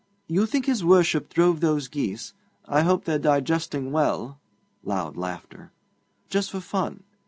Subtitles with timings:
[0.27, 2.33] You think his Worship drove those geese
[2.65, 4.39] I hope they're digesting well
[4.83, 5.73] (loud laughter)
[6.27, 7.03] just for fun.